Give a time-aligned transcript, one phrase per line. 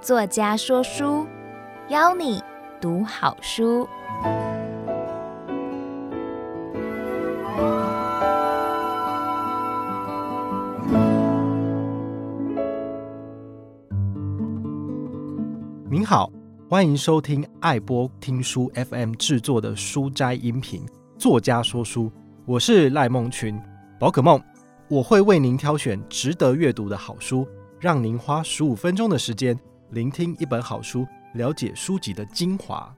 [0.00, 1.26] 作家说书，
[1.88, 2.40] 邀你
[2.80, 3.88] 读好书。
[15.90, 16.30] 您好，
[16.70, 20.86] 欢迎收听爱播听书 FM 制作的书斋音频。
[21.18, 22.12] 作家说书，
[22.44, 23.58] 我是赖梦群，
[23.96, 24.42] 宝可梦，
[24.88, 27.46] 我会为您挑选值得阅读的好书，
[27.78, 29.56] 让您花十五分钟的时间。
[29.90, 32.92] 聆听一本好书，了解书籍的精华。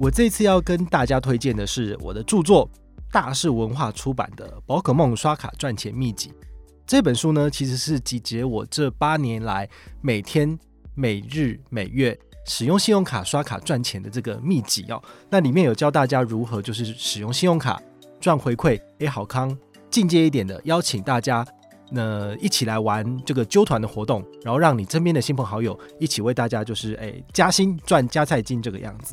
[0.00, 2.68] 我这次要跟大家推荐的是我的著作，
[3.12, 6.30] 大是文化出版的《宝可梦刷卡赚钱秘籍》。
[6.84, 9.68] 这本书呢，其实是集结我这八年来
[10.00, 10.58] 每天、
[10.96, 15.02] 每日、每月使用信用卡刷卡赚钱的这个秘籍哦。
[15.28, 17.80] 那里面有教大家如何就是使用信用卡
[18.20, 19.56] 赚回馈，诶，好康。
[19.90, 21.46] 进阶一点的，邀请大家。
[21.92, 29.12] 那一起来玩这个揪团的活动，然后让你身边的亲朋好友一起为大家就是哎加薪赚加菜金这个样子，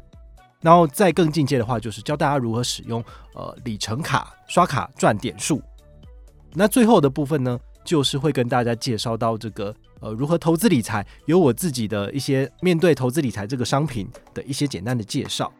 [0.62, 5.60] 然后再更进阶的话，就是教大家如何使用呃里程卡刷卡赚点数。
[6.54, 15.52] 那最后的部分呢，就是会跟大家介绍到这个呃如何投资理财，有我自己的一些面对投资理财这个商品的一些简单的介绍。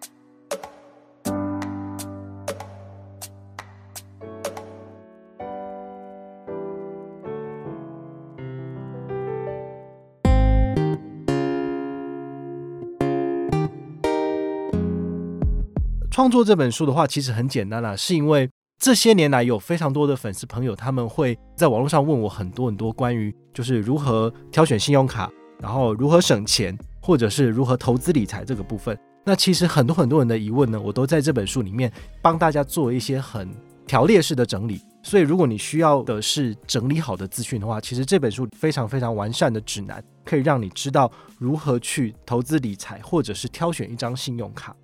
[16.10, 18.50] 创作这本书的话，其实很简单啦，是因为
[18.80, 28.98] 这些年来有非常多的粉丝朋友，他们会在网络上问我很多很多关于就是如何挑选信用卡，然后如何省钱，或者是如何投资理财这个部分。
[29.26, 33.50] 那其实很多很多人的疑问呢，我都在这本书里面帮大家做一些很
[33.88, 34.80] 条列式的整理。
[35.02, 44.76] 所以如果你需要的是整理好的资讯的话，其实这本书非常非常完善的指南，可以让你知道如何去投资理财，或者是挑选一张信用卡。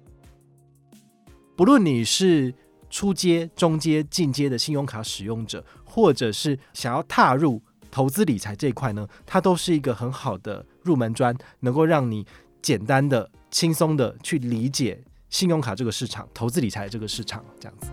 [1.56, 2.54] 不论你是
[2.94, 7.60] 初阶、中阶、进阶的信用卡使用者，或者是想要踏入
[7.90, 12.24] 投资理财这一块呢，它都是一个很好的入门砖，能够让你
[12.62, 17.44] 简单的、轻松的去理解信用卡这个市场、投资理财这个市场。
[17.60, 17.90] 这样子。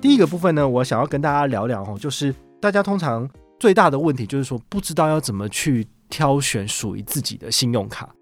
[0.00, 3.28] 第一个部分呢，我想要跟大家聊聊哦，就是大家通常
[3.58, 8.14] 最大的问题就是说，不知道要怎么去挑选属于自己的信用卡。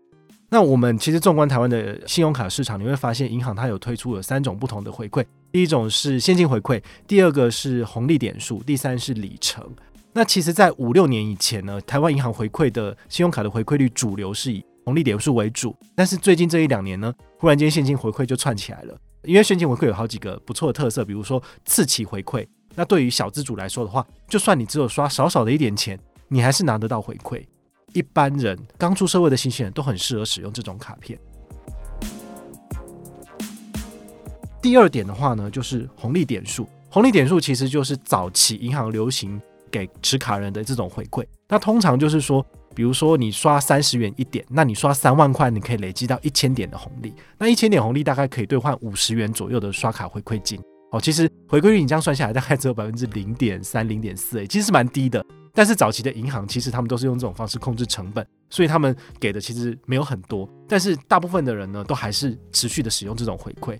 [0.51, 9.63] 那我们其实纵观台湾的信用卡市场，你会发现银行它有推出有三种不同的回馈，第一种是现金回馈，第二个是红利点数，第三是里程。
[10.15, 22.47] 那其实，在五六年以前呢，台湾银行回馈的信用卡的回馈率主流是以红利点数为主，但是最近这一两年呢，忽然间现金回馈就窜起来了，因为现金回馈有好几个不错的特色，比如说次期回馈。
[22.75, 25.99] 那对于小资主来说的话，就算你只有刷少少的一点钱，
[26.29, 27.45] 你还是拿得到回馈。
[27.93, 31.19] 一般人刚出社会的新鲜人都很适合使用这种卡片。
[34.61, 36.69] 第二点的话呢，就是红利点数。
[36.91, 39.41] 红利点数其实就是早期银行流行
[39.71, 41.25] 给持卡人的这种回馈。
[41.49, 42.45] 那通常就是说，
[42.75, 47.13] 比如说你刷三十元一点，那你刷三万块，你可以累积到一千点的红利。
[47.39, 50.61] 那一千点红利大概可以兑换五十元左右的刷卡回馈金。
[50.91, 55.25] 哦，其实回馈率你这样算下来，大概只有百分之零点三、零点四，哎，其实是蛮低的。
[55.59, 60.49] 但是早期的银行其实他们都是用这种方式控制成本，所以他们给的其实没有很多。
[60.69, 63.77] 但是大部分的人呢，都还是持续的使用这种回馈。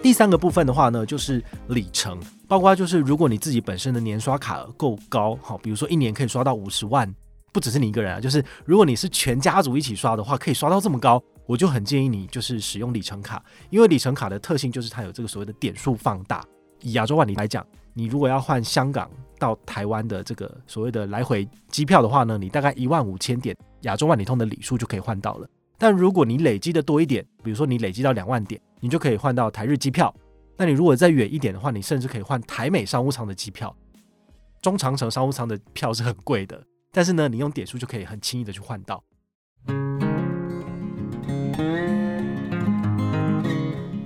[0.00, 2.16] 第三个部分的话呢，就是里程，
[2.46, 7.12] 包括就是如果你自己本身的年刷卡额够高，好，比如说一年可以刷到五十万，
[7.52, 16.40] 不只是你一个人啊，就是如果你是全家族一起刷的话，可以刷到这么高，我就很建议你就是使用里程卡，因为里程卡的特性就是它有这个所谓的点数放大。
[16.82, 17.66] 以亚洲万里来讲，
[17.96, 25.48] 你如果要换香港到台湾的这个所谓的来回机票的话呢，你大概一万五千点亚洲万里通的里数就可以换到了。
[25.78, 30.12] 但如果你累积的多一点，比如说你累积到两万点，你就可以换到台日机票。
[30.56, 33.74] 那你如果再远一点的话，你甚至可以换台美商务舱的机票。
[34.60, 36.60] 中长程商务舱的票是很贵的，
[36.90, 39.04] 但是呢，你用点数就可以很轻易的去换到。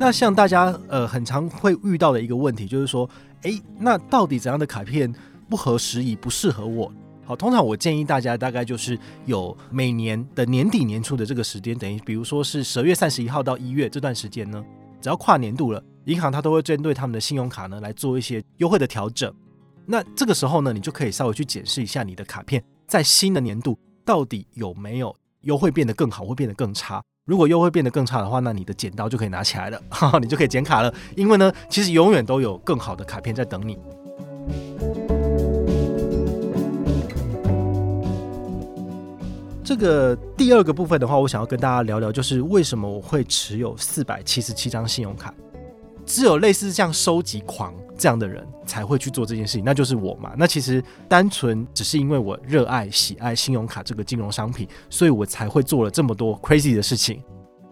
[0.01, 3.09] 那像大家呃很常会遇到的一个问题就是说，
[3.43, 5.13] 诶，那到底怎样的卡片
[5.49, 6.93] 不合时宜，不适合我？
[7.25, 14.65] 好，通常我建议大家大概就是有每年的年底年初的这个时间，等于比如说是十二月三十一号到一月这段时间呢，
[15.01, 19.33] 只要跨年度了，银行它都会针对他们的信用卡呢来做一些优惠的调整。
[19.87, 27.03] 那这个时候呢，你就可以稍微去检视一下你的卡片在新的年度到底有没有优惠变得更好，会变得更差。
[27.29, 30.91] 如果又会变得更差的话，那你的剪刀就可以拿起来了，哈哈，你就可以剪卡了。
[31.15, 33.77] 因为呢，其实永远都有更好的卡片在等你。
[39.63, 45.35] 这个第二个部分的话，我想要跟大家聊聊，就是为什么我会持有四百七十七张信用卡。
[46.09, 50.33] 只有类似像收集狂这样的人才会去做这件事情，那就是我嘛。
[50.39, 57.23] 那其实单纯只是因为我热爱、喜爱信用卡这个金融商品，所以我才会做了这么多 crazy 的事情。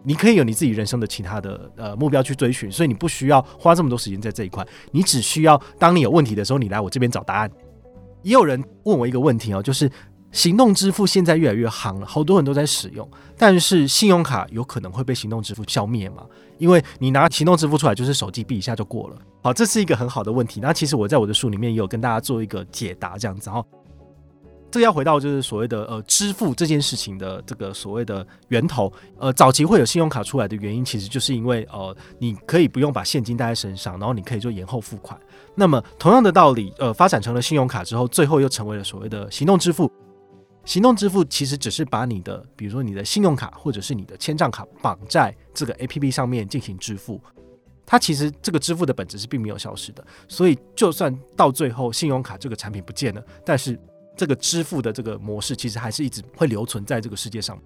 [0.05, 7.51] 你可以有你自己人生的其他的呃目标去追寻，所以你不需要花这么多时间在这一块，你只需要当你有问题的时候，你来我这边找答案。
[8.23, 9.91] 也有人问我一个问题哦，就是。
[10.33, 13.09] 行动支付现在越来越夯了，好多人都在使用，
[13.39, 16.25] 但是信用卡有可能会被行动支付消灭吗？
[16.59, 19.17] 因为你拿行动支付出来，就是手机比一下就过了。
[19.43, 20.61] 好，这是一个很好的问题。
[20.61, 23.65] 那其实我在我的书里面也有跟大家做一个解答，这样子哈。
[24.71, 28.93] 这要回到就是所谓的呃支付这件事情的这个所谓的源头。
[29.19, 35.19] 呃，早期会有信用卡出来的原因，其实就是因为呃你可以不用把现金带在身上，然后你可以做延后付款。
[35.55, 39.91] 那么同样的道理，呃，发展成了信用卡之后，最后又成为了所谓的行动支付。
[40.67, 47.21] 行动支付其实只是把你的，比如说你的信用卡或者是你的千账卡绑在这个 APP 上面进行支付，
[47.87, 50.05] 它其实这个支付的本质是并没有消失的。
[50.27, 53.79] 所以就算到最后信用卡这个产品不见了，但是
[54.17, 57.57] 这个支付的这个模式其实还是一直会留存在这个世界上。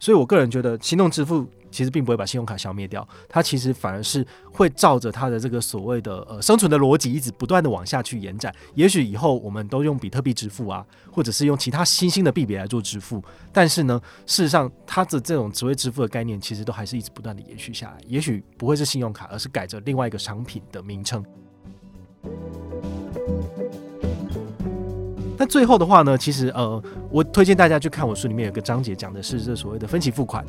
[0.00, 1.46] 所以我个人觉得行动支付。
[1.72, 8.52] 其实并不会把信用卡消灭掉，它其实反而是会照着它的这个所谓的呃生存的逻辑，一直不断的往下去延展。
[8.74, 17.98] 也许以后我们都用比特币支付啊，或者是用其他新兴的币别来做支付，但是呢，事实上它的这种职位支付的概念，其实都还是一直不断的延续下来。
[18.08, 21.24] 也许不会是信用卡，而是改着另外一个商品的名称。
[25.40, 30.44] 那最后的话呢，其实呃，我推荐大家去看我书里面有个章节，讲的是这所谓的分期付款。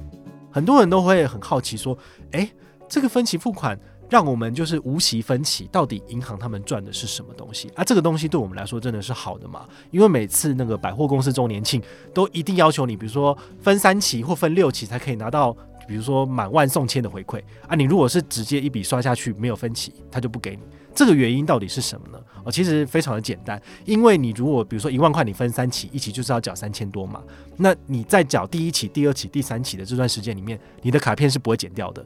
[0.52, 1.98] 很多人都会很好奇说，
[2.32, 2.52] 诶，
[2.90, 3.80] 这个分期付款
[4.10, 7.86] 让我们就是无息分期，到底银行他们赚的是什么东西啊？
[7.86, 9.66] 这个东西对我们来说真的是好的吗？
[9.92, 11.82] 因为每次那个百货公司周年庆
[12.14, 15.56] 都一定要求你，比如说分三期或分六期才可以拿到，
[15.88, 17.76] 比如说满万送千的回馈啊。
[17.76, 20.64] 你如果是直接一笔刷下去没有分期，他就不给你。
[20.94, 22.20] 这个原因到底是什么呢？
[22.44, 27.22] 哦，其实非常的简单，因为你如果比如说一万块，你分三期，一期就是要缴三千多嘛。
[27.58, 32.06] 那你在缴第一期、第二期、第三期的这段时间里面，你的卡片是不会减掉的，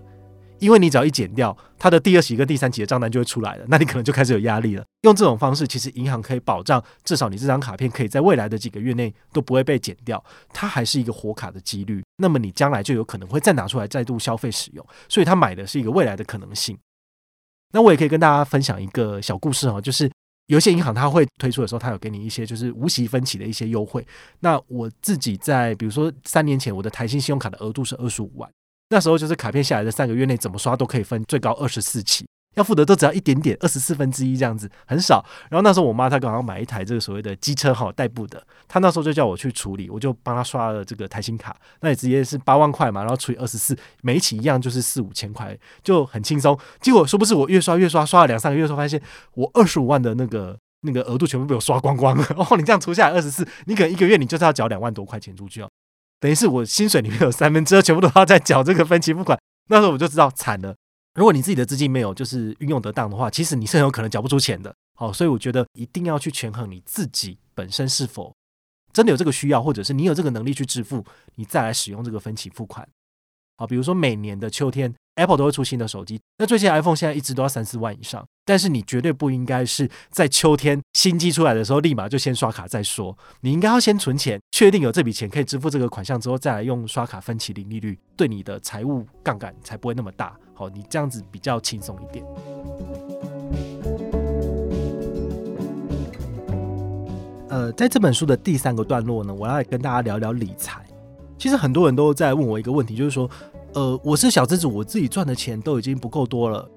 [0.60, 4.84] 因为你只要一减掉，它的第二期跟第三期的账单就会出来了，那你可能就开始有压力了。
[5.02, 12.04] 用这种方式，其实银行可以保障至少你这张卡片可以在未来的几个月内都不会被减掉，它还是一个活卡的几率。
[12.18, 16.78] 那么你将来就有可能会再拿出来再度消费使用，所以他买的是一个未来的可能性。
[17.76, 20.10] 那我也可以跟大家分享一个小故事哦，就是
[20.46, 24.08] 有些银行它会推出的时候，它有给你一些就是无息分期的一些优惠。
[24.40, 28.50] 那我自己在比如说三年前，我的台新信用卡的额度是二十五万，
[28.88, 32.26] 那时候就是卡片下来的三个月内怎么刷都可以分最高二十四期。
[32.56, 35.24] 要付的都只要一点点，二十四分之一这样子，很少。
[35.50, 46.58] 然后那时候我妈她刚好买一台这个所谓的机车哈代步的，她那时候就叫我去处理，我就帮她刷了这个台新卡，那也直接是八万块嘛，然后除以二十四，每一期一样就是四五千块，就很轻松。
[46.82, 49.02] 结果说不是我越刷越刷，刷了两三个月之后发现，
[49.34, 52.26] 我二十五万的那个那个额度全部被我刷光光了。
[52.30, 55.70] 然 哦，你这样除下来二十四，你可能一个月你就是要缴两万多块钱出去哦，
[56.20, 59.38] 等于是我薪水里面有三分之二全部都要在缴这个分期付款。
[59.68, 60.76] 那时候我就知道惨了。
[61.16, 64.76] 如果你自己的资金没有就是运用得当的话，其实你是很有可能缴不出钱的。
[64.98, 68.34] 好，所以我觉得一定要去权衡你自己本身是否
[68.94, 71.04] 真的有这个需要，或者是你有这个能力去支付，
[71.36, 72.88] 你再来使用这个分期付款。
[73.58, 90.36] 好，比如说每年的秋天，Apple 都会出新的手机，那最近 iPhone 现在一直都要三四万以上，但是你绝对不应该是在秋天新机出来的时候立马就先刷卡再说，你应该要先存钱，确定有这笔钱可以支付这个款项之后，再来用刷卡分期零利率，对你的财务杠杆才不会那么大。
[90.54, 92.26] 好，你这样子比较轻松一点。
[97.48, 100.86] 呃，在这本书的第三个段落呢，我要来跟大家聊聊理财。
[101.38, 103.30] 其实很多人都在问我一个问题，就是说，
[103.74, 106.70] 呃，我是小资主，我自己赚的钱都已经不够多了，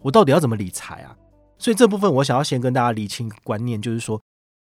[0.00, 1.16] 我到底要怎么理财啊？
[1.58, 4.20] 所以这部分我想要先跟大家理清观念，就是说，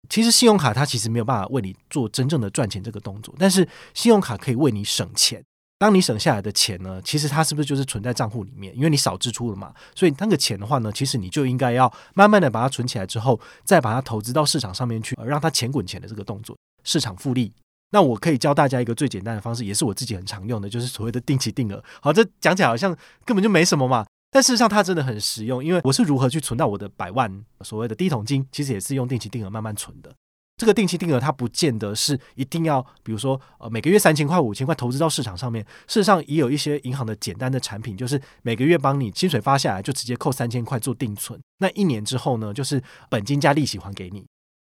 [0.08, 5.42] 其实信用卡它其实没有办法为你做真正的赚钱这个动作，但是信用卡可以为你省钱。
[5.78, 8.76] 当你省下来的钱呢，其实它是不是就是存在账户里面？
[8.76, 16.54] 因为你少支出了嘛，所以那个钱的话呢，其实你就应该要慢慢的把它存起来之后，再把它投资到市场上面去，让它钱滚钱的这个动作，
[16.84, 17.50] 市场复利。
[17.90, 21.82] 那我可以教大家一个最简单的方式，也是我自己很常用的，就是所谓的定期定额。
[22.00, 30.14] 好，这讲起来好像根本就没什么嘛，但事实上它真的很实用，因为我是如何去存到我的百万所谓的第一桶金，其实也是用定期定额慢慢存的。
[30.56, 35.64] 这个定期定额它不见得是一定要，比如说呃每个月三千块、五千块投资到市场上面。
[35.86, 44.26] 事实上也有一些银行的简单的产品，就是每个月帮你薪水发下来就直接扣三千块做定存，那一年之后呢，就是本金加利息还给你。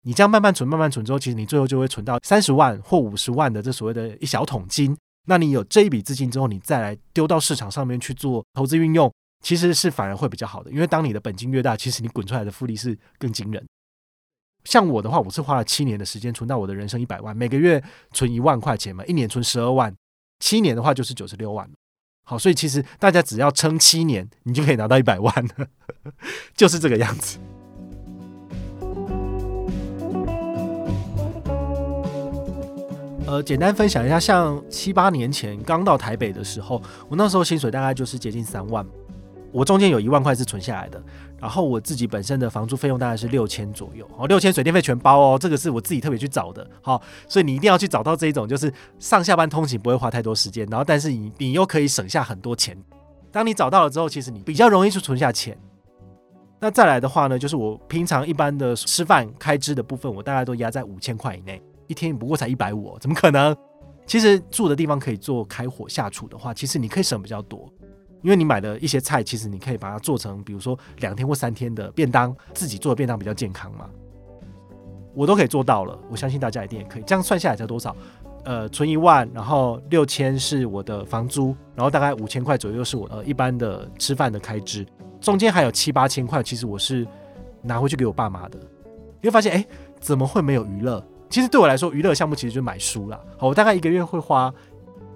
[0.08, 4.96] 你这样慢慢存、慢慢存之后，其实你最后就会存到三十万或五十万的这所谓的一小桶金。
[5.26, 9.12] 那你有这一笔资金之后，你再来丢到市场上面去做投资运用，
[9.44, 10.70] 其实是反而会比较好的。
[10.70, 13.62] 因为当你的本金越大，其实你滚出来的复利是更惊人。
[14.64, 19.94] 像我的话，我是花了七年的时间存到我的人生一百万，每个月存一万块钱嘛，一年存十二万，
[20.40, 21.68] 七年的话就是九十六万。
[22.24, 25.34] 好，所以其实大家只要撑七年，你就可以拿到一百万，
[26.56, 27.38] 就是这个样子。
[33.28, 36.80] 呃，简单分享一下，像七八年前刚到台北的时候，
[37.10, 38.82] 我那时候薪水大概就是接近三万，
[39.52, 40.98] 我中间有一万块是存下来的。
[41.38, 52.74] 然后我自己本身的房租费用大概是六千左右，哦，六千水电费全包哦，这个是我自己特别去找的，好，所以你一定要去找到这一种，就是上下班通勤不会花太多时间，然后但是你你又可以省下很多钱。
[53.30, 55.54] 当你找到了之后，其实你比较容易去存下钱。
[56.58, 63.56] 那再来的话呢，就是我平常一般的吃饭开支的部分，我大概都压在五千块以内，一天不过才一百五，怎么可能？
[64.06, 67.68] 其实住的地方可以做开火下厨的话，其实你可以省比较多。
[68.22, 73.88] 因为你买的一些菜，其实你可以把它做成，比如说两天或三天的便当，自己做的便当比较健康嘛。
[75.14, 77.02] 我都可以做到了，我相信大家一定也可以。
[77.06, 77.94] 这样算下来才多少？
[78.44, 84.86] 呃，存一万，然后六千是我的房租，然后大概五千块左右是我呃一般的吃饭的开支，
[85.20, 87.06] 中间还有七八千块，其实我是
[87.62, 88.58] 拿回去给我爸妈的。
[89.20, 89.66] 你会发现，哎，
[90.00, 91.04] 怎么会没有娱乐？
[91.28, 93.20] 其实对我来说，娱乐项目其实就是买书啦。
[93.36, 94.52] 好，我大概一个月会花。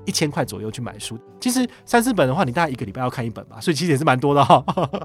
[0.05, 4.61] 一千块左右去买书，其实三四本的话，你大概一个礼拜要看一本吧，所以其实也是蛮多的哈。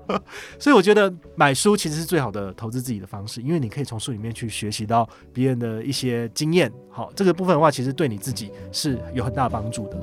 [0.58, 6.74] 所以我觉得买书其实是最好的投资自己的方式，因为你可以从书里面去学习到别人的一些经验。
[6.90, 9.98] 好，这个部分的话，其实对你自己是有很大帮助的。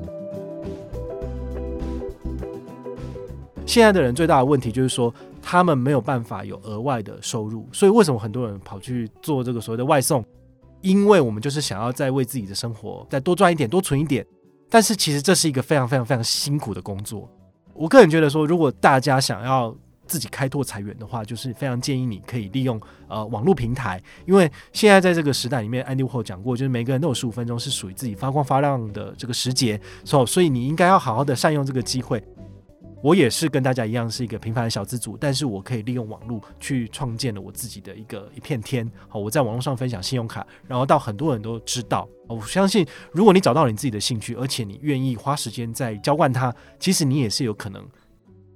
[3.66, 10.25] 现在的人最大的问题就是说，他们没有办法有额外的收入，所以为什么很多人跑去做这个所谓的外送？
[10.84, 14.24] 因为我们就是想要再为自己的生活再多赚一点，多存一点。
[14.68, 17.26] 但是其实这是一个非常非常非常辛苦的工作。
[17.72, 19.74] 我个人觉得说，如果大家想要
[20.06, 32.22] 自己开拓财源的话，就是非常建议你可以利用呃网络平台，因为现在在这个时代里面，安迪沃讲过，就是每个人都有十五分钟是属于自己发光发亮的这个时节，所以你应该要好好的善用这个机会。
[33.04, 38.90] 我也是跟大家一样是一个平凡的小资族，但是我可以利用网络去创建了我自己的一个一片天。
[39.08, 42.08] 好，我在网络上分享信用卡，然后到很多人都知道。
[42.26, 47.87] 我相信，如果你找到了你自己的兴趣，而且你愿意花时间在浇灌它，其实你也是有可能。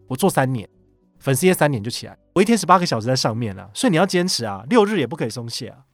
[0.06, 0.66] 我做三年，
[1.18, 5.84] 粉丝也三年就起来，我一天十八个小时在上面了，所以你要坚持啊，六日也不可以松懈啊。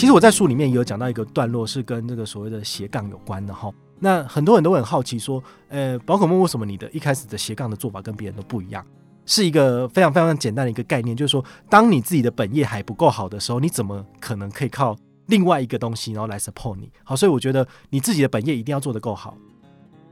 [0.00, 3.70] 其实我在书里面也有讲到一个段落，是跟这个所谓的斜杠有关的哈。
[3.98, 8.82] 那很多人都很好奇说，呃，宝可梦为什么你的一开始的斜杠的做法跟别人都不一样？
[9.26, 16.90] 是一个非常非常简单的一个概念，就是说，当你自己的本业还不够好的时候，你怎么可能可以靠另外一个东西然后来 support 你？
[17.04, 19.36] 好，所以我觉得你自己的本业一定要做得够好。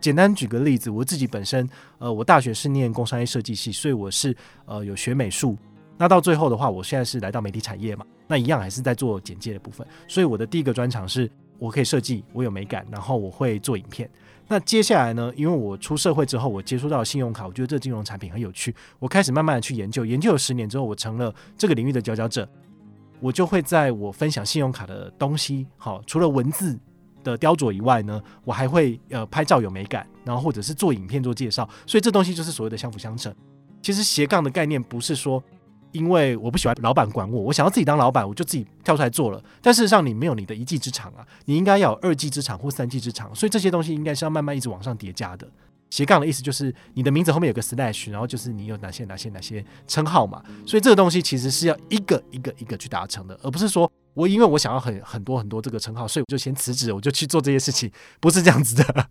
[0.02, 1.66] 简单举个例子，我自己本身，
[1.96, 5.56] 呃，我大学是念工商业设计系，所以我是呃有学美术。
[5.96, 9.84] 那到最后的话，我现在是来到媒体产业嘛，那一样还是在做简介的部分。
[10.06, 14.08] 所以我的第一个专长是，我可以设计，我有美感，然后我会做影片。
[14.46, 22.48] 那接下来呢，因为我出社会之后，我接触到信用卡，我觉得这金融产品很有趣，我开始慢慢的去研究，研究了十年之后，我成了这个领域的佼佼者。
[23.20, 26.78] 我就会在我分享信用卡的东西，好，除了文字
[27.24, 31.68] 的雕琢以外呢，我还会呃拍照有美感，然后或者是做影片做介绍。
[31.84, 33.34] 所以这东西就是所谓的相辅相成。
[33.82, 35.42] 其实斜杠的概念不是说。
[35.92, 39.42] 因为我不喜欢老板管我，我想要自己当老板，我就自己跳出来做了。
[39.62, 43.34] 但事实上，你没有你的一技之长啊，你应该要有二技之长或三技之长。
[43.34, 45.48] 所以这些东西应该是要慢慢一直往上叠加的。
[45.90, 50.42] 斜杠的意思就是你的名字后面有个 slash，然后就是你有哪些哪些哪些称号嘛。
[50.66, 57.90] 所以这个东西其实是要一个一个一个去达成的，而不是说我因为我想要很很多很多这个称号，所以我就先辞职，我就去做这些事情，
[58.20, 59.08] 不是这样子的。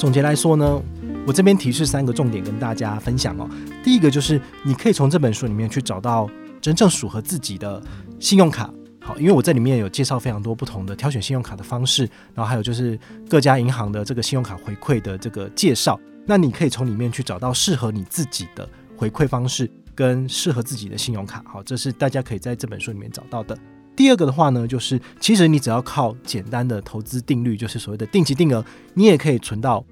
[0.00, 0.82] 总结来说呢，
[1.26, 3.46] 我这边提示三个重点跟大家分享哦。
[3.84, 6.26] 第一个就是你可以从这本书里面去找到
[6.58, 7.82] 真正适合自己的
[8.18, 8.72] 信用卡。
[8.98, 12.04] 好，因为我在里面有介绍非常多不同的挑选信用卡的方式，
[12.34, 16.00] 然后还有就是各家银行的这个信用卡回馈的这个介绍。
[16.24, 18.66] 那你可以从里面去找到适合你自己的
[18.96, 21.44] 回馈方式跟适合自己的信用卡。
[21.46, 23.54] 好，这是大家可以在这本书里面找到的。
[24.00, 28.64] 第二个的话呢，就是其实你只要靠简单的投资定律，就是所谓的定期定额，
[28.94, 29.84] 你也可以存到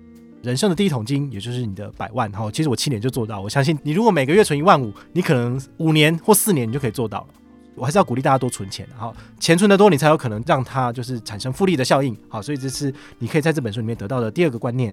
[0.42, 2.32] 人生的第一桶金，也就是你的百万。
[2.32, 7.26] 哈，其实我七年就做到，我相信你如果每个月存一万五，你可能五年或四年你就可以做到了。
[7.74, 12.16] 我还是要鼓励大家多存钱，好，钱存得多，你才有可能让它就是产生复利的效应。
[12.30, 14.90] 好，所以这是你可以在这本书里面得到的第二个观念。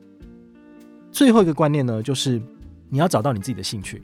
[1.10, 2.41] 最后一个观念呢，就是
[2.89, 4.03] 你要找到你自己的兴趣，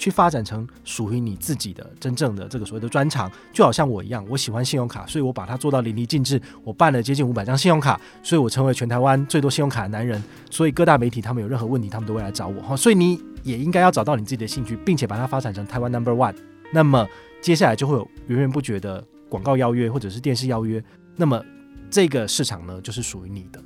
[0.00, 3.30] 去发展成属于你自己的真正的这个所谓的专长。
[3.52, 6.40] 就好像我一样，我喜欢信用卡，所以我把它做到淋漓尽致。
[6.64, 10.22] 我办了接近五百张信用卡，所以我成为全台湾最多信用卡的男人。
[10.50, 12.62] 所以各大媒体他们有任何问题，他们都会来找我。
[12.62, 16.34] 哈，所以你也应该要找到你自己的兴趣，并且把它发展成台湾 Number One。
[16.72, 17.06] 那么
[17.42, 20.82] 接下来就会有源源不绝的广告邀约或者是电视邀约，
[21.14, 21.44] 那么
[21.90, 23.60] 这个市场呢，就是属于你的。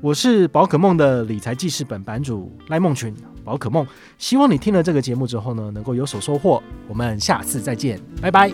[0.00, 3.12] 我是宝可梦的理财记事本版主赖梦群，
[3.48, 3.86] 宝可梦，
[4.18, 6.62] 希望你听了这个节目之后呢，能够有所收获。
[6.86, 8.52] 我们下次再见，拜拜。